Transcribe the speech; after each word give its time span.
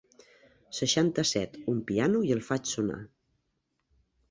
Seixanta-set 0.77 1.59
un 1.75 1.85
piano 1.91 2.23
i 2.31 2.33
el 2.39 2.43
faig 2.49 2.73
sonar. 2.73 3.01